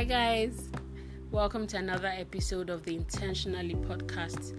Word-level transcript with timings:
Hi, 0.00 0.04
guys. 0.04 0.70
Welcome 1.30 1.66
to 1.66 1.76
another 1.76 2.08
episode 2.08 2.70
of 2.70 2.84
the 2.84 2.96
Intentionally 2.96 3.74
podcast 3.74 4.54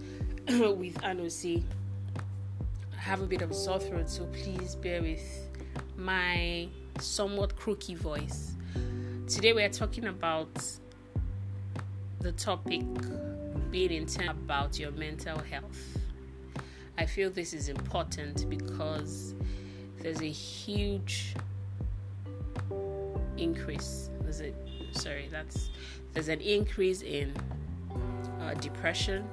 with 0.78 0.94
Anosi. 1.02 1.64
I 2.96 3.00
have 3.00 3.22
a 3.22 3.26
bit 3.26 3.42
of 3.42 3.52
sore 3.52 3.80
throat, 3.80 4.08
so 4.08 4.24
please 4.26 4.76
bear 4.76 5.02
with 5.02 5.48
my 5.96 6.68
somewhat 7.00 7.56
croaky 7.56 7.96
voice. 7.96 8.54
Today, 9.26 9.52
we 9.52 9.64
are 9.64 9.68
talking 9.68 10.04
about 10.06 10.64
the 12.20 12.30
topic 12.30 12.84
being 13.72 13.90
intent 13.90 14.30
about 14.30 14.78
your 14.78 14.92
mental 14.92 15.40
health. 15.40 15.98
I 16.96 17.04
feel 17.04 17.30
this 17.30 17.52
is 17.52 17.68
important 17.68 18.48
because 18.48 19.34
there's 19.98 20.20
a 20.20 20.30
huge 20.30 21.34
increase. 23.36 24.08
There's 24.20 24.40
a 24.40 24.52
sorry, 24.92 25.28
that's 25.30 25.70
there's 26.12 26.28
an 26.28 26.40
increase 26.40 27.02
in 27.02 27.34
uh, 28.40 28.54
depression. 28.54 29.24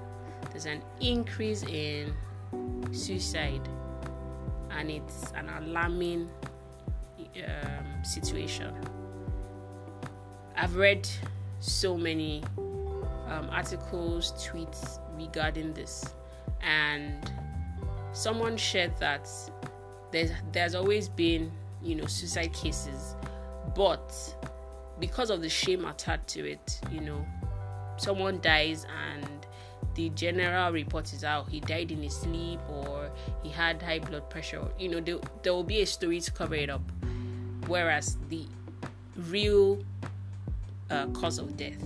There's 0.52 0.66
an 0.66 0.82
increase 1.02 1.64
in 1.64 2.14
suicide, 2.92 3.68
and 4.72 4.90
it's 4.90 5.32
an 5.36 5.50
alarming 5.50 6.30
um, 7.20 8.04
situation. 8.04 8.74
I've 10.56 10.76
read 10.76 11.08
so 11.60 11.98
many 11.98 12.44
um, 13.28 13.50
articles, 13.52 14.34
tweets 14.34 15.00
regarding 15.18 15.74
this, 15.74 16.14
and 16.62 17.32
someone 18.12 18.58
shared 18.58 18.98
that 19.00 19.30
there's 20.12 20.32
there's 20.52 20.76
always 20.76 21.10
been 21.10 21.52
you 21.82 21.96
know 21.96 22.06
suicide 22.06 22.54
cases, 22.54 23.16
but 23.76 24.14
because 25.00 25.30
of 25.30 25.42
the 25.42 25.50
shame 25.50 25.86
attached 25.86 26.28
to 26.30 26.50
it, 26.50 26.80
you 26.92 27.02
know, 27.02 27.26
someone 27.98 28.40
dies 28.42 28.86
and 29.14 29.28
the 29.96 30.10
general 30.10 30.72
report 30.72 31.12
is 31.14 31.24
out 31.24 31.50
he 31.50 31.60
died 31.60 31.92
in 31.92 32.02
his 32.02 32.16
sleep 32.16 32.60
or 32.70 33.12
he 33.44 33.50
had 33.50 33.82
high 33.82 34.00
blood 34.00 34.30
pressure 34.30 34.64
you 34.78 34.88
know 34.88 35.00
there, 35.00 35.18
there 35.44 35.54
will 35.54 35.64
be 35.64 35.82
a 35.82 35.86
story 35.86 36.20
to 36.22 36.32
cover 36.32 36.56
it 36.56 36.70
up. 36.70 36.82
Whereas 37.68 38.18
the 38.30 38.46
real 39.28 39.84
uh, 40.90 41.08
cause 41.08 41.38
of 41.38 41.56
death 41.56 41.84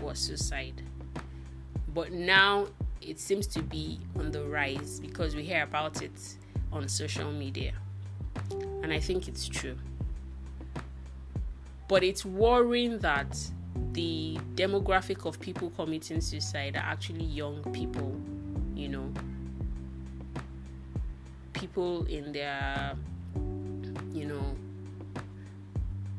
was 0.00 0.18
suicide. 0.18 0.82
But 1.94 2.12
now 2.12 2.68
it 3.00 3.20
seems 3.20 3.46
to 3.48 3.62
be 3.62 4.00
on 4.18 4.30
the 4.30 4.44
rise 4.44 4.98
because 4.98 5.36
we 5.36 5.42
hear 5.44 5.62
about 5.62 6.02
it 6.02 6.36
on 6.72 6.88
social 6.88 7.30
media. 7.30 7.72
And 8.82 8.92
i 8.92 8.98
think 8.98 9.28
it's 9.28 9.46
true 9.46 9.76
but 11.92 12.02
it's 12.02 12.24
worrying 12.24 12.98
that 13.00 13.38
the 13.92 14.38
demographic 14.54 15.26
of 15.26 15.38
people 15.38 15.68
committing 15.76 16.22
suicide 16.22 16.74
are 16.74 16.78
actually 16.78 17.22
young 17.22 17.62
people, 17.70 18.18
you 18.74 18.88
know, 18.88 19.12
people 21.52 22.06
in 22.06 22.32
their, 22.32 22.96
you 24.10 24.24
know, 24.24 24.56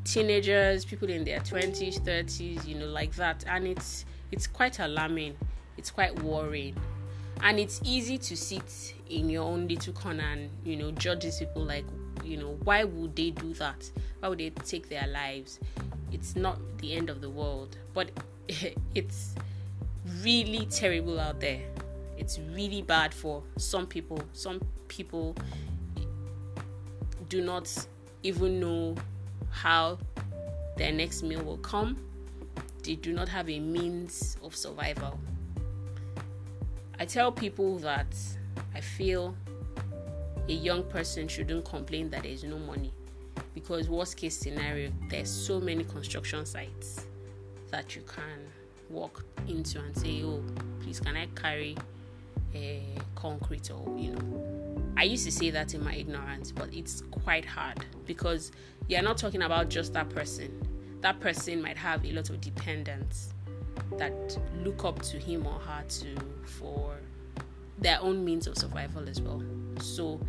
teenagers, 0.03 0.85
people 0.85 1.09
in 1.09 1.23
their 1.23 1.39
20s, 1.39 1.99
30s, 2.01 2.67
you 2.67 2.75
know, 2.75 2.85
like 2.85 3.15
that. 3.15 3.43
And 3.47 3.65
it's 3.65 4.05
it's 4.31 4.45
quite 4.45 4.77
alarming. 4.77 5.35
It's 5.79 5.89
quite 5.89 6.21
worrying. 6.21 6.75
And 7.41 7.59
it's 7.59 7.81
easy 7.83 8.19
to 8.19 8.37
sit 8.37 8.93
in 9.09 9.27
your 9.27 9.45
own 9.45 9.67
little 9.67 9.93
corner 9.93 10.21
and, 10.21 10.51
you 10.63 10.75
know, 10.75 10.91
judge 10.91 11.23
these 11.23 11.39
people 11.39 11.63
like, 11.63 11.85
you 12.23 12.37
know, 12.37 12.57
why 12.63 12.83
would 12.83 13.15
they 13.15 13.31
do 13.31 13.53
that? 13.55 13.89
Why 14.19 14.29
would 14.29 14.39
they 14.39 14.49
take 14.49 14.89
their 14.89 15.07
lives? 15.07 15.59
It's 16.11 16.35
not 16.35 16.59
the 16.77 16.93
end 16.93 17.09
of 17.09 17.21
the 17.21 17.29
world, 17.29 17.77
but 17.93 18.11
it's 18.95 19.35
really 20.21 20.65
terrible 20.67 21.19
out 21.19 21.39
there. 21.39 21.61
It's 22.17 22.39
really 22.39 22.81
bad 22.81 23.13
for 23.13 23.43
some 23.57 23.87
people. 23.87 24.21
Some 24.33 24.61
people 24.87 25.35
do 27.29 27.41
not 27.41 27.69
even 28.21 28.59
know 28.59 28.95
how 29.49 29.97
their 30.77 30.91
next 30.91 31.23
meal 31.23 31.41
will 31.41 31.57
come. 31.57 31.97
They 32.83 32.95
do 32.95 33.13
not 33.13 33.29
have 33.29 33.49
a 33.49 33.59
means 33.59 34.37
of 34.43 34.55
survival. 34.55 35.19
I 36.99 37.05
tell 37.05 37.31
people 37.31 37.79
that 37.79 38.07
I 38.75 38.81
feel 38.81 39.35
a 40.49 40.53
young 40.53 40.83
person 40.83 41.27
shouldn't 41.27 41.65
complain 41.65 42.09
that 42.09 42.23
there 42.23 42.31
is 42.31 42.43
no 42.43 42.57
money. 42.57 42.93
Because 43.53 43.89
worst 43.89 44.17
case 44.17 44.37
scenario 44.37 44.91
there's 45.09 45.29
so 45.29 45.59
many 45.59 45.83
construction 45.83 46.45
sites 46.45 47.07
that 47.71 47.95
you 47.95 48.03
can 48.03 48.39
walk 48.89 49.25
into 49.47 49.79
and 49.79 49.97
say 49.97 50.21
oh 50.23 50.43
please 50.79 50.99
can 50.99 51.15
i 51.17 51.25
carry 51.35 51.75
a 52.53 52.83
concrete 53.15 53.71
or 53.71 53.97
you 53.97 54.11
know? 54.11 54.83
I 54.95 55.03
used 55.03 55.25
to 55.25 55.31
say 55.31 55.49
that 55.49 55.73
in 55.73 55.83
my 55.83 55.95
ignorance 55.95 56.51
but 56.51 56.71
it's 56.73 57.01
quite 57.09 57.45
hard 57.45 57.83
because 58.05 58.51
you're 58.87 59.01
not 59.01 59.17
talking 59.17 59.43
about 59.43 59.69
just 59.69 59.93
that 59.93 60.09
person. 60.09 60.51
That 61.01 61.19
person 61.19 61.61
might 61.61 61.77
have 61.77 62.05
a 62.05 62.11
lot 62.11 62.29
of 62.29 62.41
dependents 62.41 63.33
that 63.97 64.37
look 64.63 64.83
up 64.85 65.01
to 65.03 65.17
him 65.17 65.45
or 65.47 65.59
her 65.59 65.83
to 65.87 66.15
for 66.45 66.95
their 67.83 68.01
own 68.01 68.23
means 68.25 68.47
of 68.47 68.57
survival 68.57 69.07
as 69.07 69.21
well 69.21 69.43
so 69.79 70.19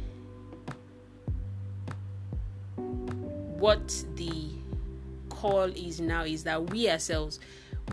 what 2.77 4.05
the 4.17 4.51
call 5.31 5.65
is 5.65 6.01
now 6.01 6.25
is 6.25 6.45
that 6.45 6.71
we 6.71 6.91
ourselves 6.91 7.41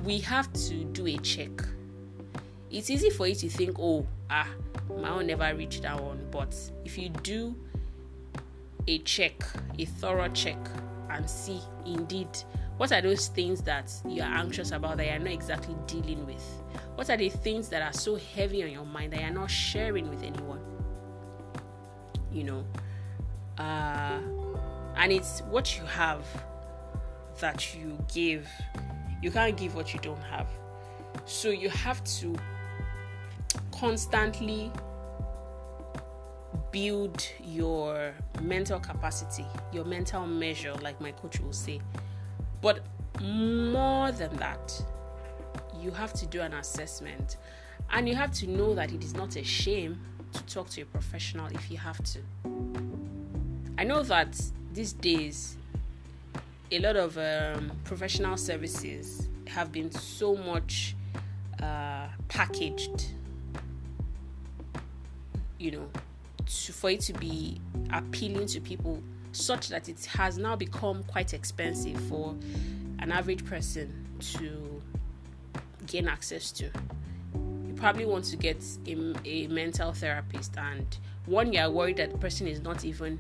we 0.04 0.20
have 0.20 0.52
to 0.54 0.84
do 0.86 1.06
a 1.08 1.18
check. 1.18 1.52
It's 2.72 2.90
easy 2.90 3.10
for 3.10 3.28
you 3.28 3.36
to 3.36 3.50
think, 3.50 3.78
oh, 3.80 4.08
ah, 4.30 4.48
my 4.98 5.10
own 5.10 5.28
never 5.28 5.54
reached 5.56 5.84
that 5.84 6.02
one. 6.02 6.26
But 6.32 6.56
if 6.86 6.98
you 6.98 7.10
do 7.10 7.56
a 8.88 9.00
check, 9.00 9.44
a 9.78 9.86
thorough 9.86 10.30
check, 10.30 10.58
and 11.10 11.30
see 11.30 11.60
indeed 11.86 12.30
what 12.78 12.92
are 12.92 13.02
those 13.02 13.28
things 13.28 13.62
that 13.62 13.94
you 14.08 14.24
are 14.24 14.34
anxious 14.34 14.72
about 14.72 14.98
that 14.98 15.06
you're 15.06 15.20
not 15.20 15.34
exactly 15.34 15.76
dealing 15.86 16.26
with? 16.26 16.64
What 17.02 17.10
are 17.10 17.18
the 17.18 17.30
things 17.30 17.68
that 17.70 17.82
are 17.82 17.94
so 17.94 18.16
heavy 18.16 18.64
on 18.64 18.70
your 18.70 18.86
mind 18.86 19.14
that 19.14 19.22
you're 19.22 19.32
not 19.32 19.50
sharing 19.50 20.08
with 20.08 20.22
anyone? 20.22 20.60
You 22.32 22.44
know, 22.44 22.66
uh, 23.58 24.20
and 24.96 25.12
it's 25.12 25.40
what 25.50 25.80
you 25.80 25.84
have 25.86 26.24
that 27.40 27.74
you 27.74 27.98
give. 28.14 28.48
You 29.20 29.32
can't 29.32 29.58
give 29.58 29.74
what 29.74 29.96
you 29.96 30.00
don't 30.00 30.22
have. 30.22 30.48
So 31.26 31.50
you 31.50 31.70
have 31.70 32.04
to 32.20 32.36
constantly 33.72 34.72
build 36.70 37.28
your 37.44 38.14
mental 38.44 38.80
capacity, 38.80 39.48
your 39.74 39.86
mental 39.86 40.28
measure, 40.28 40.76
like 40.76 41.02
my 41.02 41.14
coach 41.14 41.40
will 41.40 41.52
say. 41.52 41.82
But 42.62 42.82
more 43.20 44.12
than 44.12 44.38
that, 44.38 44.84
you 45.82 45.92
have 45.92 46.14
to 46.14 46.26
do 46.28 46.42
an 46.42 46.54
assessment 46.54 47.38
and 47.92 48.08
you 48.08 48.16
have 48.16 48.32
to 48.32 48.48
know 48.48 48.74
that 48.76 48.92
it 48.92 49.04
is 49.04 49.14
not 49.14 49.36
a 49.36 49.44
shame 49.44 50.00
to 50.34 50.44
talk 50.46 50.70
to 50.70 50.82
a 50.82 50.86
professional 50.86 51.48
if 51.48 51.70
you 51.70 51.78
have 51.78 52.02
to. 52.04 52.20
I 53.78 53.84
know 53.84 54.04
that 54.04 54.40
these 54.74 54.94
days 54.94 55.58
a 56.72 56.80
lot 56.80 56.96
of 56.96 57.18
um, 57.18 57.72
professional 57.84 58.38
services 58.38 59.28
have 59.48 59.72
been 59.72 59.92
so 59.92 60.36
much 60.36 60.96
uh, 61.62 62.08
packaged 62.30 63.08
you 65.60 65.72
know 65.72 65.90
to, 66.46 66.74
for 66.74 66.90
it 66.90 67.02
to 67.02 67.14
be 67.14 67.60
appealing 67.92 68.48
to 68.48 68.62
people 68.62 69.04
such 69.34 69.70
that 69.70 69.90
it 69.90 70.06
has 70.06 70.38
now 70.38 70.56
become 70.56 71.04
quite 71.04 71.34
expensive 71.34 72.00
for 72.08 72.36
an 73.00 73.12
average 73.12 73.46
person 73.46 74.08
to 74.20 74.81
gain 75.92 76.08
access 76.08 76.52
to 76.52 76.66
you 76.66 77.74
probably 77.76 78.06
want 78.06 78.24
to 78.26 78.38
get 78.38 78.64
a, 78.88 79.14
a 79.26 79.48
mental 79.48 79.92
therapist 79.92 80.58
and 80.58 80.98
one 81.26 81.52
you're 81.54 81.70
worried 81.70 81.98
that 81.98 82.12
the 82.12 82.18
person 82.18 82.48
is 82.48 82.62
not 82.62 82.84
even 82.86 83.20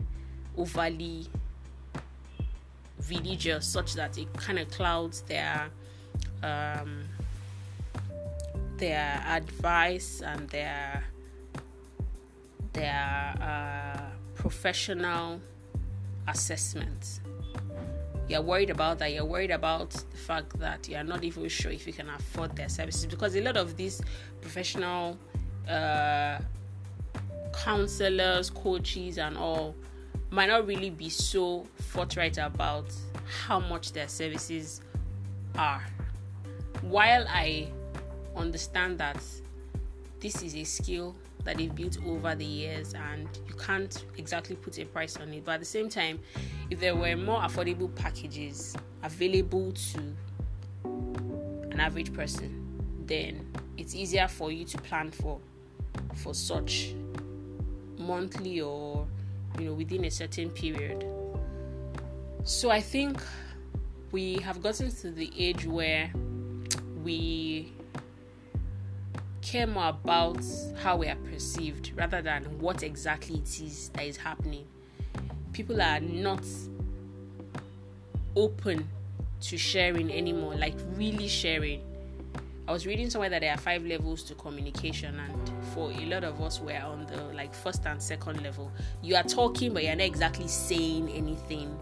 overly 0.58 1.28
religious 3.10 3.68
such 3.68 3.94
that 3.94 4.18
it 4.18 4.32
kind 4.34 4.60
of 4.60 4.70
clouds 4.70 5.22
their 5.22 5.70
um, 6.44 7.04
their 8.78 9.24
advice 9.28 10.22
and 10.26 10.50
their 10.50 11.04
their 12.74 13.36
uh, 13.42 14.10
professional 14.36 15.40
assessment. 16.28 17.21
You're 18.32 18.42
worried 18.42 18.70
about 18.70 19.00
that. 19.00 19.12
You're 19.12 19.26
worried 19.26 19.52
about 19.52 19.90
the 19.90 20.16
fact 20.16 20.58
that 20.60 20.88
you're 20.88 21.04
not 21.04 21.22
even 21.26 21.50
sure 21.50 21.70
if 21.70 21.86
you 21.86 21.92
can 21.92 22.10
afford 22.10 22.56
their 22.56 22.70
services 22.70 23.06
because 23.06 23.36
a 23.36 23.42
lot 23.42 23.58
of 23.58 23.76
these 23.76 24.02
professional 24.40 25.18
uh, 25.68 26.40
counselors, 27.52 28.50
coaches, 28.50 29.18
and 29.18 29.38
all 29.38 29.76
might 30.30 30.48
not 30.48 30.66
really 30.66 30.90
be 30.90 31.10
so 31.10 31.68
forthright 31.90 32.38
about 32.38 32.86
how 33.46 33.60
much 33.60 33.92
their 33.92 34.08
services 34.08 34.80
are. 35.58 35.86
While 36.84 37.26
I 37.28 37.68
understand 38.38 38.98
that 39.00 39.22
this 40.22 40.42
is 40.42 40.56
a 40.56 40.64
skill 40.64 41.18
that 41.44 41.58
they've 41.58 41.74
built 41.74 41.98
over 42.06 42.36
the 42.36 42.46
years 42.46 42.94
and 42.94 43.28
you 43.48 43.54
can't 43.56 44.06
exactly 44.18 44.56
put 44.56 44.78
a 44.80 44.86
price 44.86 45.18
on 45.18 45.34
it, 45.34 45.44
but 45.46 45.54
at 45.54 45.60
the 45.60 45.66
same 45.66 45.90
time, 45.90 46.20
if 46.70 46.80
there 46.80 46.96
were 46.96 47.16
more 47.16 47.42
affordable 47.42 47.94
packages 47.96 48.76
available 49.04 49.72
to 49.72 50.00
an 51.72 51.80
average 51.80 52.14
person, 52.14 52.58
then 53.06 53.46
it's 53.78 53.96
easier 53.96 54.28
for 54.28 54.52
you 54.52 54.66
to 54.66 54.78
plan 54.78 55.12
for 55.12 55.40
for 56.16 56.34
such 56.34 56.94
monthly 57.98 58.62
or 58.62 59.08
you 59.60 59.66
know 59.66 59.74
within 59.74 60.06
a 60.06 60.12
certain 60.12 60.50
period. 60.50 61.06
So 62.44 62.70
I 62.70 62.82
think 62.82 63.22
we 64.12 64.36
have 64.36 64.62
gotten 64.62 64.92
to 64.92 65.12
the 65.12 65.32
age 65.38 65.66
where 65.66 66.12
we 67.04 67.72
care 69.42 69.68
more 69.68 69.90
about 69.90 70.44
how 70.82 70.98
we 70.98 71.08
are 71.08 71.16
perceived 71.16 71.92
rather 71.96 72.22
than 72.22 72.44
what 72.60 72.84
exactly 72.84 73.38
it 73.38 73.62
is 73.62 73.90
that 73.90 74.06
is 74.06 74.18
happening. 74.18 74.66
People 75.54 75.82
are 75.82 76.00
not 76.00 76.46
open 78.36 78.88
to 79.42 79.58
sharing 79.58 80.12
anymore, 80.12 80.56
like 80.56 80.76
really 80.96 81.28
sharing. 81.28 81.82
I 82.68 82.72
was 82.72 82.86
reading 82.86 83.10
somewhere 83.10 83.30
that 83.30 83.42
there 83.42 83.54
are 83.54 83.58
five 83.58 83.84
levels 83.86 84.24
to 84.24 84.36
communication, 84.36 85.20
and 85.20 85.52
for 85.74 85.92
a 85.92 86.06
lot 86.06 86.24
of 86.24 86.40
us, 86.42 86.62
we're 86.62 86.80
on 86.80 87.06
the 87.08 87.22
like 87.34 87.54
first 87.54 87.86
and 87.86 88.02
second 88.02 88.42
level. 88.44 88.72
You 89.02 89.16
are 89.16 89.24
talking, 89.24 89.74
but 89.74 89.84
you're 89.84 89.96
not 89.96 90.06
exactly 90.06 90.48
saying 90.48 91.10
anything 91.10 91.78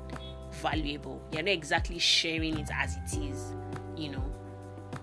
valuable. 0.53 1.21
You're 1.31 1.43
not 1.43 1.51
exactly 1.51 1.99
sharing 1.99 2.57
it 2.57 2.69
as 2.73 2.95
it 2.95 3.19
is, 3.19 3.53
you 3.95 4.09
know. 4.09 4.23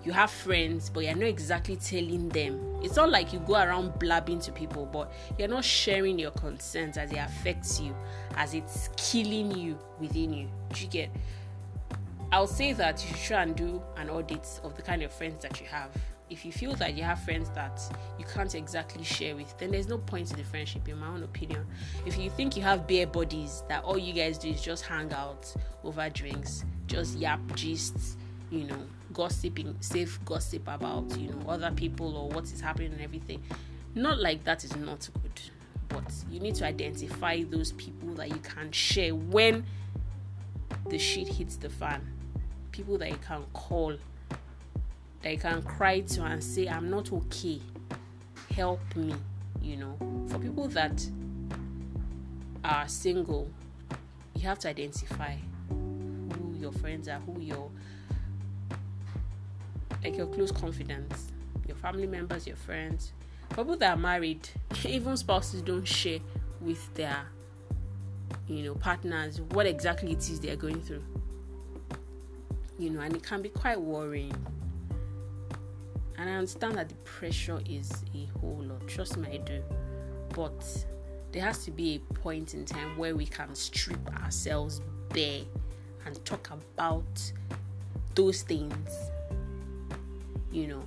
You 0.07 0.13
have 0.13 0.31
friends, 0.31 0.89
but 0.89 1.03
you're 1.03 1.15
not 1.15 1.27
exactly 1.27 1.75
telling 1.75 2.29
them. 2.29 2.79
It's 2.81 2.95
not 2.95 3.09
like 3.09 3.33
you 3.33 3.39
go 3.39 3.55
around 3.55 3.99
blabbing 3.99 4.39
to 4.39 4.53
people, 4.53 4.85
but 4.85 5.11
you're 5.37 5.49
not 5.49 5.65
sharing 5.65 6.17
your 6.17 6.31
concerns 6.31 6.97
as 6.97 7.11
it 7.11 7.17
affects 7.17 7.81
you, 7.81 7.93
as 8.37 8.53
it's 8.53 8.89
killing 8.95 9.51
you 9.51 9.77
within 9.99 10.31
you. 10.31 10.47
Do 10.71 10.81
you 10.81 10.87
get? 10.87 11.09
I'll 12.31 12.47
say 12.47 12.71
that 12.71 13.03
you 13.03 13.17
should 13.17 13.25
try 13.25 13.43
and 13.43 13.53
do 13.53 13.83
an 13.97 14.09
audit 14.09 14.61
of 14.63 14.77
the 14.77 14.81
kind 14.81 15.03
of 15.03 15.11
friends 15.11 15.43
that 15.43 15.59
you 15.59 15.67
have. 15.67 15.89
If 16.29 16.45
you 16.45 16.53
feel 16.53 16.73
that 16.75 16.95
you 16.95 17.03
have 17.03 17.19
friends 17.23 17.49
that 17.49 17.81
you 18.17 18.23
can't 18.23 18.55
exactly 18.55 19.03
share 19.03 19.35
with, 19.35 19.57
then 19.57 19.71
there's 19.71 19.89
no 19.89 19.97
point 19.97 20.31
in 20.31 20.37
the 20.37 20.45
friendship, 20.45 20.87
in 20.87 20.99
my 20.99 21.07
own 21.07 21.23
opinion. 21.23 21.65
If 22.05 22.17
you 22.17 22.29
think 22.29 22.55
you 22.55 22.63
have 22.63 22.87
bare 22.87 23.07
bodies 23.07 23.63
that 23.67 23.83
all 23.83 23.97
you 23.97 24.13
guys 24.13 24.37
do 24.37 24.47
is 24.47 24.61
just 24.61 24.85
hang 24.85 25.11
out 25.11 25.53
over 25.83 26.09
drinks, 26.09 26.63
just 26.85 27.17
yap 27.17 27.41
gists, 27.57 28.15
you 28.49 28.65
know, 28.65 28.79
gossiping, 29.13 29.75
safe 29.79 30.19
gossip 30.25 30.67
about, 30.67 31.17
you 31.17 31.29
know, 31.29 31.49
other 31.49 31.71
people 31.71 32.15
or 32.15 32.29
what 32.29 32.45
is 32.45 32.61
happening 32.61 32.93
and 32.93 33.01
everything. 33.01 33.41
Not 33.95 34.19
like 34.19 34.43
that 34.43 34.63
is 34.63 34.75
not 34.75 35.09
good, 35.21 35.41
but 35.89 36.11
you 36.29 36.39
need 36.39 36.55
to 36.55 36.65
identify 36.65 37.43
those 37.43 37.71
people 37.73 38.09
that 38.15 38.29
you 38.29 38.37
can 38.37 38.71
share 38.71 39.15
when 39.15 39.65
the 40.89 40.97
shit 40.97 41.27
hits 41.27 41.55
the 41.57 41.69
fan 41.69 42.01
people 42.77 42.97
that 42.99 43.09
you 43.09 43.17
can 43.27 43.43
call, 43.53 43.95
that 45.23 45.31
you 45.31 45.39
can 45.39 45.63
cry 45.63 45.99
to 46.01 46.23
and 46.23 46.43
say, 46.43 46.67
I'm 46.67 46.91
not 46.91 47.11
okay. 47.11 47.59
Help 48.53 48.79
me, 48.95 49.15
you 49.63 49.77
know. 49.77 49.97
For 50.29 50.37
people 50.37 50.67
that 50.69 51.03
are 52.63 52.87
single, 52.87 53.49
you 54.35 54.41
have 54.41 54.59
to 54.59 54.69
identify 54.69 55.35
who 55.69 56.55
your 56.59 56.71
friends 56.71 57.07
are, 57.07 57.19
who 57.19 57.41
your 57.41 57.71
like 60.09 60.17
your 60.17 60.27
close 60.27 60.51
confidants, 60.51 61.31
your 61.67 61.77
family 61.77 62.07
members, 62.07 62.47
your 62.47 62.55
friends. 62.55 63.13
People 63.49 63.77
that 63.77 63.97
are 63.97 63.99
married, 63.99 64.47
even 64.85 65.15
spouses 65.17 65.61
don't 65.61 65.87
share 65.87 66.19
with 66.61 66.93
their 66.95 67.25
you 68.47 68.63
know 68.63 68.75
partners 68.75 69.39
what 69.51 69.65
exactly 69.65 70.11
it 70.11 70.17
is 70.29 70.39
they're 70.41 70.57
going 70.57 70.81
through 70.81 71.03
you 72.79 72.89
know, 72.91 72.99
and 72.99 73.15
it 73.15 73.23
can 73.23 73.41
be 73.41 73.49
quite 73.49 73.79
worrying. 73.79 74.33
And 76.17 76.29
I 76.29 76.33
understand 76.33 76.75
that 76.75 76.89
the 76.89 76.95
pressure 76.95 77.59
is 77.67 77.91
a 78.15 78.25
whole 78.39 78.63
lot. 78.63 78.87
Trust 78.87 79.17
me, 79.17 79.27
I 79.29 79.37
do. 79.37 79.63
But 80.29 80.85
there 81.31 81.43
has 81.43 81.63
to 81.65 81.71
be 81.71 81.95
a 81.95 82.13
point 82.13 82.53
in 82.53 82.65
time 82.65 82.97
where 82.97 83.15
we 83.15 83.25
can 83.25 83.53
strip 83.55 83.99
ourselves 84.21 84.81
bare 85.09 85.41
and 86.05 86.23
talk 86.25 86.49
about 86.51 87.31
those 88.15 88.41
things. 88.41 88.89
You 90.51 90.67
know, 90.67 90.83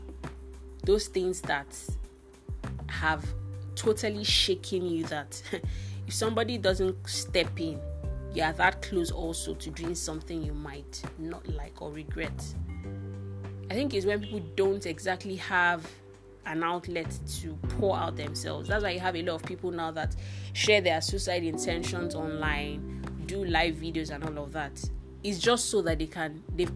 those 0.85 1.07
things 1.09 1.41
that 1.43 1.77
have 2.89 3.25
totally 3.75 4.25
shaken 4.25 4.87
you 4.87 5.05
that 5.05 5.43
if 6.07 6.13
somebody 6.13 6.59
doesn't 6.59 7.09
step 7.09 7.59
in 7.59 7.81
you 8.33 8.43
are 8.45 8.53
that 8.53 8.81
close 8.83 9.11
also 9.11 9.55
to 9.55 9.71
doing 9.71 9.95
something 9.95 10.43
you 10.43 10.55
might 10.55 11.03
not 11.19 11.47
like 11.49 11.83
or 11.83 11.91
regret. 11.91 12.55
I 13.69 13.75
think 13.75 13.93
it's 13.93 14.07
when 14.07 14.21
people 14.21 14.43
don't 14.55 14.87
exactly 14.87 15.37
have 15.37 15.89
an 16.47 16.63
outlet 16.63 17.11
to 17.41 17.55
pour 17.79 17.97
out 17.97 18.17
themselves. 18.17 18.69
That's 18.69 18.85
why 18.85 18.91
you 18.91 19.01
have 19.01 19.17
a 19.17 19.23
lot 19.23 19.35
of 19.37 19.43
people 19.45 19.71
now 19.71 19.91
that 19.93 20.15
share 20.53 20.81
their 20.81 21.01
suicide 21.01 21.43
intentions 21.43 22.15
online, 22.15 23.05
do 23.27 23.45
live 23.45 23.77
videos 23.77 24.11
and 24.11 24.25
all 24.25 24.45
of 24.45 24.53
that. 24.53 24.81
It's 25.23 25.39
just 25.39 25.71
so 25.71 25.83
that 25.83 25.99
they 25.99 26.07
can 26.07 26.43
they've 26.55 26.73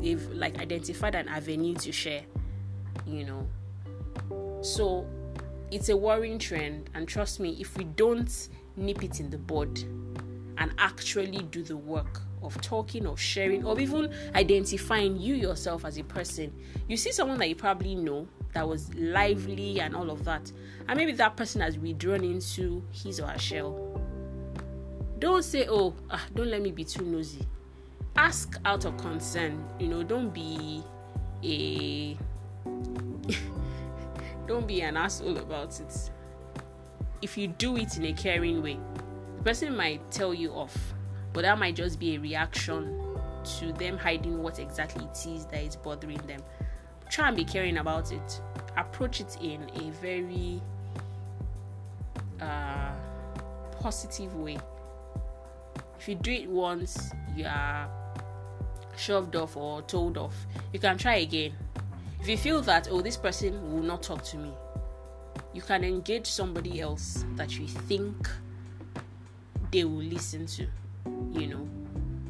they've 0.00 0.26
like 0.32 0.58
identified 0.58 1.14
an 1.14 1.28
avenue 1.28 1.74
to 1.74 1.92
share, 1.92 2.22
you 3.06 3.24
know. 3.24 3.48
So 4.62 5.06
it's 5.70 5.88
a 5.88 5.96
worrying 5.96 6.38
trend 6.38 6.90
and 6.94 7.06
trust 7.06 7.40
me, 7.40 7.56
if 7.60 7.76
we 7.76 7.84
don't 7.84 8.48
nip 8.76 9.02
it 9.02 9.20
in 9.20 9.30
the 9.30 9.38
bud, 9.38 9.78
and 10.58 10.72
actually 10.78 11.38
do 11.50 11.62
the 11.62 11.76
work 11.76 12.20
of 12.42 12.60
talking 12.60 13.06
or 13.06 13.16
sharing 13.16 13.64
or 13.64 13.78
even 13.78 14.12
identifying 14.34 15.18
you 15.18 15.34
yourself 15.34 15.84
as 15.84 15.98
a 15.98 16.04
person. 16.04 16.52
You 16.88 16.96
see 16.96 17.12
someone 17.12 17.38
that 17.38 17.48
you 17.48 17.54
probably 17.54 17.94
know 17.94 18.26
that 18.52 18.68
was 18.68 18.92
lively 18.94 19.80
and 19.80 19.94
all 19.96 20.10
of 20.10 20.24
that, 20.24 20.50
and 20.88 20.96
maybe 20.96 21.12
that 21.12 21.36
person 21.36 21.60
has 21.60 21.78
withdrawn 21.78 22.24
into 22.24 22.82
his 22.92 23.20
or 23.20 23.26
her 23.28 23.38
shell. 23.38 24.00
Don't 25.18 25.44
say, 25.44 25.66
Oh, 25.68 25.94
ah, 26.10 26.24
don't 26.34 26.48
let 26.48 26.62
me 26.62 26.72
be 26.72 26.84
too 26.84 27.04
nosy. 27.04 27.46
Ask 28.16 28.58
out 28.64 28.84
of 28.84 28.96
concern, 28.98 29.64
you 29.78 29.88
know, 29.88 30.02
don't 30.02 30.32
be 30.32 30.82
a 31.42 32.16
don't 34.46 34.66
be 34.66 34.82
an 34.82 34.96
asshole 34.96 35.38
about 35.38 35.80
it. 35.80 36.10
If 37.22 37.38
you 37.38 37.48
do 37.48 37.76
it 37.76 37.96
in 37.96 38.04
a 38.04 38.12
caring 38.12 38.62
way, 38.62 38.78
the 39.38 39.42
person 39.42 39.76
might 39.76 40.10
tell 40.10 40.34
you 40.34 40.52
off, 40.52 40.76
but 41.32 41.42
that 41.42 41.58
might 41.58 41.76
just 41.76 41.98
be 41.98 42.16
a 42.16 42.20
reaction 42.20 42.98
to 43.58 43.72
them 43.72 43.96
hiding 43.96 44.42
what 44.42 44.58
exactly 44.58 45.04
it 45.04 45.26
is 45.26 45.46
that 45.46 45.62
is 45.62 45.76
bothering 45.76 46.20
them. 46.26 46.42
Try 47.10 47.28
and 47.28 47.36
be 47.36 47.44
caring 47.44 47.78
about 47.78 48.12
it. 48.12 48.40
Approach 48.76 49.20
it 49.20 49.36
in 49.42 49.68
a 49.74 49.90
very 50.00 50.60
uh, 52.40 52.92
positive 53.80 54.34
way. 54.34 54.58
If 55.98 56.08
you 56.08 56.14
do 56.16 56.32
it 56.32 56.48
once, 56.48 57.10
you 57.36 57.46
are 57.46 57.88
shoved 58.96 59.36
off 59.36 59.56
or 59.56 59.82
told 59.82 60.18
off, 60.18 60.34
you 60.72 60.78
can 60.78 60.98
try 60.98 61.16
again. 61.16 61.52
If 62.20 62.28
you 62.28 62.36
feel 62.36 62.60
that, 62.62 62.88
oh, 62.90 63.00
this 63.00 63.16
person 63.16 63.72
will 63.72 63.82
not 63.82 64.02
talk 64.02 64.22
to 64.24 64.36
me, 64.36 64.52
you 65.52 65.62
can 65.62 65.84
engage 65.84 66.26
somebody 66.26 66.80
else 66.80 67.24
that 67.34 67.58
you 67.58 67.66
think 67.66 68.28
they 69.70 69.84
will 69.84 70.02
listen 70.02 70.46
to, 70.46 70.66
you 71.32 71.46
know. 71.48 71.68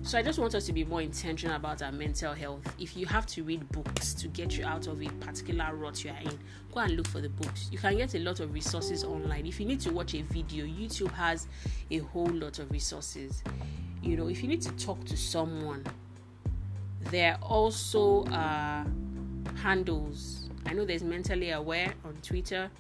So 0.05 0.19
I 0.19 0.23
just 0.23 0.41
want 0.41 0.57
us 0.57 0.67
to 0.67 0.73
be 0.73 0.85
more 0.85 1.01
intentional 1.01 1.55
about 1.55 1.81
our 1.81 1.93
mental 1.93 2.35
health. 2.35 2.63
If 2.81 2.97
you 2.97 3.07
have 3.07 3.25
to 3.27 3.45
read 3.45 3.69
books 3.71 4.15
to 4.15 4.27
get 4.27 4.57
you 4.59 4.65
out 4.65 4.89
of 4.89 5.01
a 5.01 5.07
particular 5.21 5.77
rut 5.77 6.03
you 6.03 6.11
are 6.11 6.19
in, 6.23 6.37
go 6.73 6.81
and 6.81 6.97
look 6.97 7.07
for 7.07 7.21
the 7.21 7.29
books. 7.29 7.69
You 7.71 7.79
can 7.79 7.97
get 7.97 8.17
a 8.17 8.19
lot 8.19 8.41
of 8.41 8.53
resources 8.53 9.05
online. 9.05 9.47
If 9.47 9.61
you 9.61 9.67
need 9.67 9.79
to 9.81 9.93
watch 9.93 10.15
a 10.15 10.23
video, 10.23 10.65
YouTube 10.65 11.13
has 11.13 11.47
a 11.93 11.99
whole 11.99 12.31
lot 12.31 12.59
of 12.59 12.73
resources. 12.73 13.45
You 14.03 14.17
know, 14.17 14.29
if 14.29 14.43
you 14.43 14.49
need 14.49 14.63
to 14.63 14.73
talk 14.73 15.05
to 15.05 15.17
someone, 15.17 15.85
there 17.11 17.35
are 17.35 17.39
also 17.43 18.25
uh, 18.25 18.85
handles. 19.57 20.49
I 20.67 20.73
know 20.75 20.85
there's 20.85 21.03
mentally 21.03 21.51
aware 21.51 21.93
on 22.05 22.15
Twitter, 22.23 22.71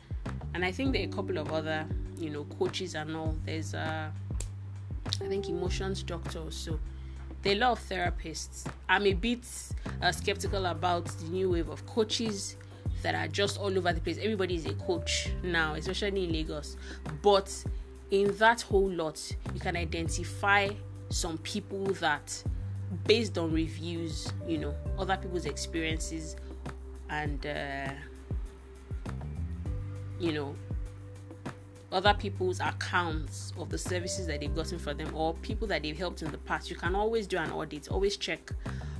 and 0.54 0.64
I 0.64 0.72
think 0.72 0.92
there 0.92 1.02
are 1.02 1.08
a 1.08 1.12
couple 1.12 1.38
of 1.38 1.52
other, 1.52 1.86
you 2.18 2.30
know, 2.30 2.44
coaches 2.58 2.94
and 2.94 3.16
all. 3.16 3.34
There's 3.44 3.74
uh 3.74 4.10
I 5.20 5.28
think 5.28 5.48
emotions 5.48 6.02
doctor. 6.02 6.50
So 6.50 6.78
there 7.42 7.52
are 7.52 7.56
a 7.56 7.58
lot 7.58 7.72
of 7.72 7.88
therapists. 7.88 8.66
I'm 8.88 9.06
a 9.06 9.14
bit 9.14 9.46
uh, 10.00 10.12
skeptical 10.12 10.66
about 10.66 11.06
the 11.06 11.26
new 11.26 11.50
wave 11.50 11.68
of 11.68 11.84
coaches 11.86 12.56
that 13.02 13.14
are 13.14 13.28
just 13.28 13.58
all 13.58 13.76
over 13.76 13.92
the 13.92 14.00
place. 14.00 14.18
Everybody 14.18 14.54
is 14.54 14.66
a 14.66 14.74
coach 14.74 15.30
now, 15.42 15.74
especially 15.74 16.24
in 16.24 16.32
Lagos. 16.32 16.76
But 17.20 17.52
in 18.10 18.36
that 18.38 18.62
whole 18.62 18.90
lot, 18.90 19.20
you 19.54 19.60
can 19.60 19.76
identify 19.76 20.68
some 21.08 21.38
people 21.38 21.84
that 21.94 22.42
based 23.06 23.38
on 23.38 23.52
reviews, 23.52 24.32
you 24.46 24.58
know, 24.58 24.74
other 24.98 25.16
people's 25.16 25.46
experiences, 25.46 26.36
and 27.10 27.46
uh, 27.46 27.90
you 30.18 30.32
know, 30.32 30.54
other 31.90 32.14
people's 32.14 32.60
accounts 32.60 33.52
of 33.58 33.68
the 33.68 33.78
services 33.78 34.26
that 34.26 34.40
they've 34.40 34.54
gotten 34.54 34.78
for 34.78 34.94
them 34.94 35.14
or 35.14 35.34
people 35.34 35.66
that 35.68 35.82
they've 35.82 35.96
helped 35.98 36.22
in 36.22 36.30
the 36.30 36.38
past. 36.38 36.70
You 36.70 36.76
can 36.76 36.94
always 36.94 37.26
do 37.26 37.36
an 37.38 37.50
audit, 37.50 37.88
always 37.90 38.16
check 38.16 38.50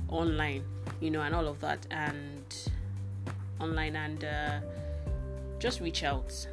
online, 0.09 0.63
you 0.99 1.09
know, 1.09 1.21
and 1.21 1.33
all 1.33 1.47
of 1.47 1.59
that, 1.61 1.87
and 1.89 2.43
online, 3.59 3.95
and 3.95 4.23
uh, 4.23 4.59
just 5.59 5.81
reach 5.81 6.03
out. 6.03 6.47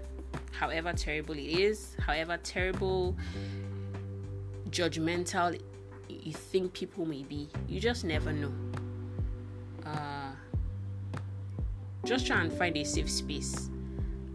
However 0.52 0.92
terrible 0.92 1.35
it 1.35 1.42
is, 1.42 1.97
however 1.99 2.38
terrible, 2.42 3.16
judgmental 4.70 5.61
you 6.27 6.33
think 6.33 6.73
people 6.73 7.07
may 7.07 7.23
be, 7.23 7.49
you 7.69 7.81
just 7.81 8.05
never 8.05 8.33
know. 8.33 8.53
Uh, 9.85 10.33
just 12.05 12.27
try 12.27 12.43
and 12.43 12.53
find 12.53 12.77
a 12.77 12.85
safe 12.85 13.11
space 13.11 13.71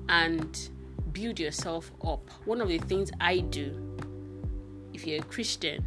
and 0.09 0.69
build 1.11 1.39
yourself 1.39 1.91
up. 2.05 2.29
One 2.45 2.61
of 2.61 2.67
the 2.67 2.77
things 2.77 3.11
I 3.19 3.39
do, 3.39 3.97
if 4.93 5.05
you're 5.05 5.21
a 5.21 5.25
Christian, 5.25 5.85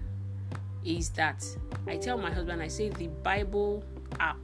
is 0.85 1.11
that 1.11 1.45
I 1.87 1.97
tell 1.97 2.19
my 2.19 2.31
husband, 2.31 2.62
I 2.62 2.69
say 2.69 2.88
the 2.88 3.09
Bible 3.09 3.85
app, 4.21 4.38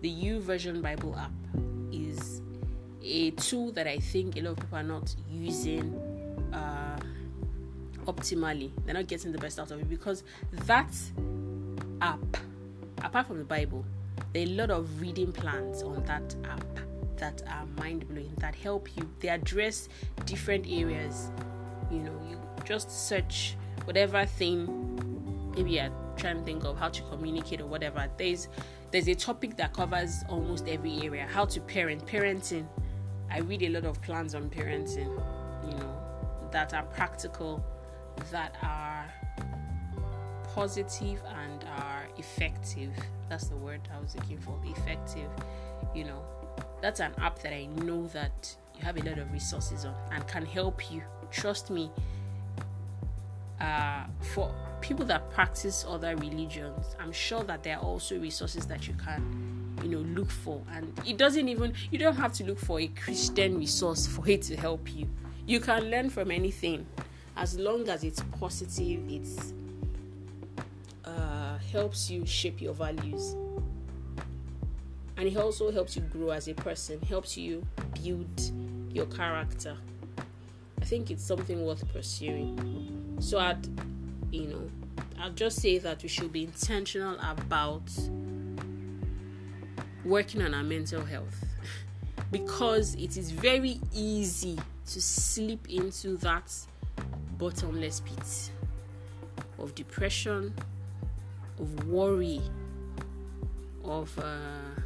the 0.00 0.10
YouVersion 0.10 0.82
Bible 0.82 1.16
app, 1.16 1.32
is 1.92 2.40
a 3.02 3.30
tool 3.32 3.72
that 3.72 3.86
I 3.86 3.98
think 3.98 4.36
a 4.36 4.40
lot 4.40 4.52
of 4.52 4.56
people 4.58 4.78
are 4.78 4.82
not 4.82 5.14
using 5.30 6.13
optimally. 8.06 8.70
They're 8.84 8.94
not 8.94 9.06
getting 9.06 9.32
the 9.32 9.38
best 9.38 9.58
out 9.58 9.70
of 9.70 9.80
it 9.80 9.88
because 9.88 10.24
that 10.66 10.94
app, 12.00 12.36
apart 13.02 13.26
from 13.26 13.38
the 13.38 13.44
Bible, 13.44 13.84
there 14.32 14.42
are 14.42 14.46
a 14.46 14.50
lot 14.50 14.70
of 14.70 15.00
reading 15.00 15.32
plans 15.32 15.82
on 15.82 16.04
that 16.04 16.34
app 16.44 16.64
that 17.16 17.42
are 17.48 17.66
mind 17.78 18.08
blowing 18.08 18.32
that 18.38 18.54
help 18.54 18.88
you. 18.96 19.08
They 19.20 19.28
address 19.28 19.88
different 20.24 20.66
areas. 20.68 21.30
You 21.90 21.98
know, 21.98 22.20
you 22.28 22.40
just 22.64 23.08
search 23.08 23.56
whatever 23.84 24.24
thing 24.24 24.94
maybe 25.56 25.72
you're 25.72 25.90
trying 26.16 26.38
to 26.38 26.44
think 26.44 26.64
of 26.64 26.78
how 26.78 26.88
to 26.88 27.02
communicate 27.02 27.60
or 27.60 27.66
whatever. 27.66 28.08
There's 28.16 28.48
there's 28.90 29.08
a 29.08 29.14
topic 29.14 29.56
that 29.56 29.72
covers 29.72 30.22
almost 30.28 30.68
every 30.68 31.02
area. 31.02 31.26
How 31.28 31.44
to 31.46 31.60
parent, 31.60 32.06
parenting. 32.06 32.66
I 33.30 33.40
read 33.40 33.62
a 33.62 33.68
lot 33.70 33.84
of 33.84 34.00
plans 34.02 34.34
on 34.34 34.48
parenting, 34.50 35.10
you 35.68 35.76
know, 35.78 36.00
that 36.52 36.72
are 36.74 36.84
practical, 36.84 37.64
that 38.30 38.56
are 38.62 39.06
positive 40.54 41.20
and 41.42 41.64
are 41.78 42.06
effective. 42.16 42.90
That's 43.28 43.48
the 43.48 43.56
word 43.56 43.80
I 43.94 44.00
was 44.00 44.14
looking 44.14 44.38
for. 44.38 44.58
Effective, 44.64 45.28
you 45.94 46.04
know, 46.04 46.22
that's 46.80 47.00
an 47.00 47.12
app 47.18 47.40
that 47.40 47.52
I 47.52 47.66
know 47.66 48.06
that 48.08 48.56
you 48.76 48.84
have 48.84 48.96
a 48.96 49.02
lot 49.08 49.18
of 49.18 49.32
resources 49.32 49.84
on 49.84 49.94
and 50.12 50.26
can 50.26 50.44
help 50.44 50.90
you. 50.92 51.02
Trust 51.30 51.70
me. 51.70 51.90
Uh, 53.60 54.04
for 54.34 54.52
people 54.80 55.06
that 55.06 55.30
practice 55.30 55.84
other 55.88 56.14
religions, 56.16 56.96
I'm 57.00 57.12
sure 57.12 57.42
that 57.44 57.62
there 57.62 57.76
are 57.76 57.82
also 57.82 58.18
resources 58.18 58.66
that 58.66 58.86
you 58.86 58.94
can, 58.94 59.78
you 59.82 59.88
know, 59.88 60.00
look 60.00 60.30
for. 60.30 60.60
And 60.72 60.92
it 61.06 61.16
doesn't 61.16 61.48
even 61.48 61.72
you 61.90 61.98
don't 61.98 62.16
have 62.16 62.32
to 62.34 62.44
look 62.44 62.58
for 62.58 62.80
a 62.80 62.88
Christian 62.88 63.56
resource 63.58 64.06
for 64.06 64.28
it 64.28 64.42
to 64.42 64.56
help 64.56 64.94
you. 64.94 65.08
You 65.46 65.60
can 65.60 65.84
learn 65.90 66.10
from 66.10 66.30
anything, 66.30 66.86
as 67.36 67.58
long 67.58 67.88
as 67.88 68.04
it's 68.04 68.22
positive. 68.38 69.00
it 69.10 69.28
uh, 71.04 71.58
helps 71.72 72.10
you 72.10 72.24
shape 72.24 72.60
your 72.60 72.74
values 72.74 73.36
and 75.16 75.28
it 75.28 75.36
also 75.36 75.70
helps 75.70 75.96
you 75.96 76.02
grow 76.02 76.30
as 76.30 76.48
a 76.48 76.54
person, 76.54 77.00
helps 77.02 77.36
you 77.36 77.64
build 78.02 78.52
your 78.92 79.06
character. 79.06 79.76
I 80.80 80.84
think 80.84 81.10
it's 81.10 81.24
something 81.24 81.64
worth 81.64 81.90
pursuing. 81.92 83.16
So 83.20 83.38
I'd, 83.38 83.66
you 84.30 84.48
know, 84.48 84.70
I'll 85.18 85.30
just 85.30 85.60
say 85.60 85.78
that 85.78 86.02
we 86.02 86.08
should 86.08 86.32
be 86.32 86.44
intentional 86.44 87.16
about 87.20 87.88
working 90.04 90.42
on 90.42 90.52
our 90.52 90.64
mental 90.64 91.04
health 91.04 91.44
because 92.30 92.94
it 92.96 93.16
is 93.16 93.30
very 93.30 93.80
easy 93.94 94.58
to 94.86 95.00
slip 95.00 95.70
into 95.70 96.16
that 96.18 96.52
bottomless 97.38 98.00
pit 98.00 98.50
of 99.58 99.74
depression, 99.74 100.54
of 101.58 101.86
worry, 101.86 102.40
of 103.84 104.16
uh, 104.18 104.80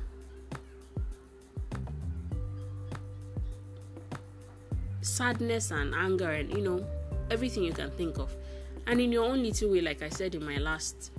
sadness 5.03 5.71
and 5.71 5.95
anger 5.95 6.31
and 6.31 6.53
you 6.53 6.63
know 6.63 6.85
everything 7.31 7.63
you 7.63 7.73
can 7.73 7.91
think 7.93 8.19
of. 8.19 8.35
And 8.87 9.01
in 9.01 9.13
your 9.13 9.25
own 9.25 9.43
little 9.43 9.71
way 9.71 9.81
like 9.81 10.03
i 10.03 10.09
said 10.09 10.35
in 10.35 10.45
my 10.45 10.57
last 10.57 11.13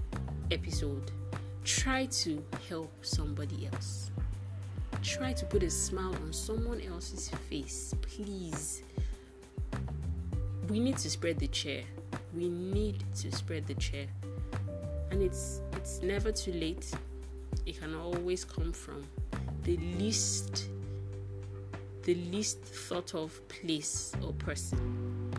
episode 0.51 1.11
try 1.63 2.05
to 2.05 2.43
help 2.67 2.91
somebody 3.05 3.69
else. 3.71 4.11
Try 5.03 5.33
to 5.33 5.45
put 5.45 5.63
a 5.63 5.69
smile 5.69 6.15
on 6.15 6.33
someone 6.33 6.81
else's 6.81 7.29
face 7.49 7.93
please 8.01 8.83
we 10.69 10.79
need 10.79 10.97
to 10.97 11.09
spread 11.09 11.39
the 11.39 11.47
chair. 11.47 11.83
We 12.33 12.47
need 12.49 13.03
to 13.15 13.31
spread 13.31 13.65
the 13.67 13.73
chair. 13.75 14.05
And 15.11 15.21
it's 15.21 15.61
it's 15.73 16.01
never 16.01 16.31
too 16.31 16.53
late. 16.53 16.91
It 17.65 17.79
can 17.79 17.95
always 17.95 18.45
come 18.45 18.71
from 18.71 19.03
the 19.63 19.77
least 19.77 20.67
the 22.03 22.15
least 22.15 22.61
thought 22.61 23.13
of 23.15 23.47
place 23.49 24.13
or 24.23 24.33
person. 24.33 25.31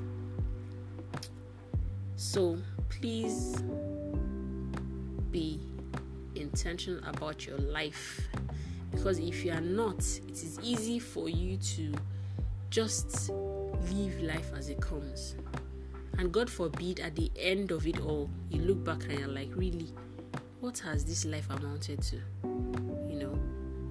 So 2.17 2.59
please 2.89 3.63
be 5.31 5.61
intentional 6.35 7.03
about 7.09 7.47
your 7.47 7.59
life. 7.59 8.29
Because 8.91 9.19
if 9.21 9.45
you 9.45 9.53
are 9.53 9.61
not, 9.61 9.99
it 10.29 10.43
is 10.43 10.59
easy 10.63 10.99
for 10.99 11.29
you 11.29 11.57
to 11.57 11.95
just 12.71 13.31
live 13.93 14.21
life 14.23 14.51
as 14.57 14.69
it 14.69 14.81
comes. 14.81 15.37
And 16.19 16.33
God 16.33 16.51
forbid, 16.51 17.01
at 17.01 17.15
the 17.17 17.31
end 17.39 17.71
of 17.71 17.87
it 17.87 18.01
all, 18.01 18.29
you 18.51 18.61
look 18.63 18.85
back 18.85 19.05
and 19.05 19.19
you're 19.19 19.29
like, 19.29 19.51
really, 19.55 19.93
what 20.61 20.79
has 20.81 21.05
this 21.05 21.25
life 21.25 21.49
amounted 21.51 22.03
to? 22.03 22.17
You 22.45 23.19
know, 23.19 23.39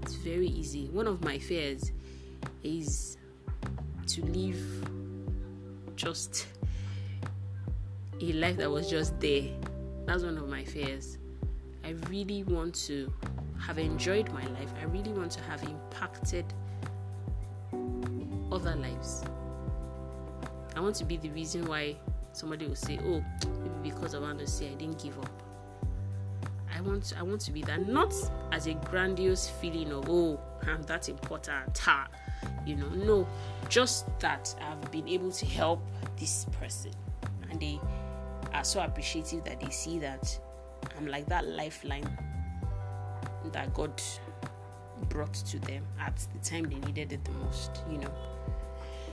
it's 0.01 0.15
very 0.15 0.47
easy. 0.47 0.89
One 0.89 1.07
of 1.07 1.23
my 1.23 1.39
fears 1.39 1.91
is 2.63 3.17
to 4.07 4.25
live 4.25 4.89
just 5.95 6.47
a 8.21 8.33
life 8.33 8.57
that 8.57 8.69
was 8.69 8.89
just 8.89 9.19
there. 9.19 9.49
That's 10.05 10.23
one 10.23 10.37
of 10.37 10.47
my 10.47 10.63
fears. 10.63 11.17
I 11.83 11.95
really 12.09 12.43
want 12.43 12.75
to 12.87 13.11
have 13.59 13.79
enjoyed 13.79 14.31
my 14.31 14.45
life. 14.47 14.71
I 14.79 14.85
really 14.85 15.11
want 15.11 15.31
to 15.31 15.41
have 15.43 15.63
impacted 15.63 16.45
other 18.51 18.75
lives. 18.75 19.23
I 20.75 20.79
want 20.79 20.95
to 20.97 21.05
be 21.05 21.17
the 21.17 21.29
reason 21.29 21.65
why 21.65 21.95
somebody 22.31 22.67
will 22.67 22.75
say, 22.75 22.99
"Oh, 23.03 23.23
maybe 23.61 23.89
because 23.91 24.13
of 24.13 24.23
Andosi, 24.23 24.71
I 24.71 24.75
didn't 24.75 25.01
give 25.01 25.17
up." 25.19 25.29
I 26.75 26.81
want, 26.81 27.13
I 27.17 27.23
want 27.23 27.41
to 27.41 27.51
be 27.51 27.61
that, 27.63 27.87
not 27.87 28.13
as 28.51 28.67
a 28.67 28.73
grandiose 28.73 29.49
feeling 29.49 29.91
of, 29.91 30.09
"Oh, 30.09 30.39
I'm 30.65 30.83
that 30.83 31.09
important." 31.09 31.77
Ha 31.79 32.07
you 32.65 32.75
know 32.75 32.89
no 32.89 33.27
just 33.67 34.05
that 34.19 34.53
i've 34.61 34.91
been 34.91 35.07
able 35.07 35.31
to 35.31 35.45
help 35.45 35.81
this 36.17 36.45
person 36.59 36.91
and 37.49 37.59
they 37.59 37.79
are 38.53 38.63
so 38.63 38.81
appreciative 38.81 39.43
that 39.43 39.59
they 39.59 39.69
see 39.69 39.99
that 39.99 40.39
i'm 40.97 41.07
like 41.07 41.25
that 41.27 41.45
lifeline 41.47 42.07
that 43.51 43.73
god 43.73 44.01
brought 45.07 45.33
to 45.33 45.59
them 45.59 45.83
at 45.99 46.15
the 46.33 46.49
time 46.49 46.63
they 46.63 46.75
needed 46.87 47.11
it 47.13 47.23
the 47.23 47.31
most 47.31 47.83
you 47.89 47.97
know 47.97 48.11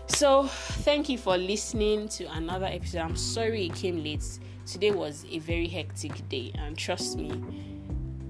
so 0.06 0.46
thank 0.46 1.08
you 1.08 1.18
for 1.18 1.36
listening 1.36 2.08
to 2.08 2.24
another 2.32 2.66
episode 2.66 3.00
i'm 3.00 3.16
sorry 3.16 3.66
it 3.66 3.74
came 3.74 4.02
late 4.02 4.24
today 4.66 4.90
was 4.90 5.24
a 5.30 5.38
very 5.40 5.68
hectic 5.68 6.28
day 6.28 6.52
and 6.58 6.76
trust 6.76 7.16
me 7.16 7.42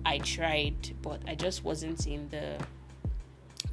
i 0.04 0.18
tried 0.18 0.75
but 1.02 1.21
i 1.28 1.35
just 1.35 1.64
wasn't 1.64 2.06
in 2.06 2.28
the 2.30 2.56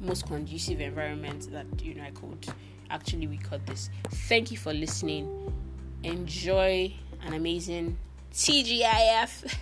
most 0.00 0.26
conducive 0.26 0.80
environment 0.80 1.50
that 1.52 1.66
you 1.82 1.94
know 1.94 2.04
I 2.04 2.10
could 2.10 2.46
actually 2.90 3.26
record 3.26 3.66
this. 3.66 3.90
Thank 4.28 4.50
you 4.50 4.56
for 4.56 4.72
listening. 4.72 5.52
Enjoy 6.02 6.92
an 7.24 7.34
amazing 7.34 7.96
TGIF 8.32 9.54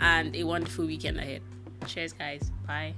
and 0.00 0.34
a 0.34 0.44
wonderful 0.44 0.86
weekend 0.86 1.18
ahead. 1.18 1.42
Cheers, 1.86 2.12
guys. 2.12 2.50
Bye. 2.66 2.94